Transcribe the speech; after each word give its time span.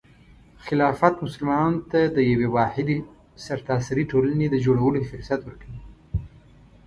خلافت 0.65 1.15
مسلمانانو 1.25 1.79
ته 1.91 1.99
د 2.15 2.17
یوې 2.31 2.47
واحدې 2.57 2.97
سرتاسري 3.45 4.03
ټولنې 4.11 4.47
د 4.49 4.55
جوړولو 4.65 5.07
فرصت 5.11 5.39
ورکوي. 5.43 5.79